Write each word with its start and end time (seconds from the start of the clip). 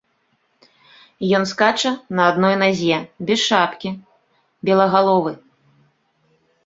Ён 1.39 1.43
скача 1.51 1.91
на 2.19 2.23
адной 2.33 2.55
назе, 2.63 2.97
без 3.27 3.39
шапкі, 3.49 3.89
белагаловы. 4.71 5.31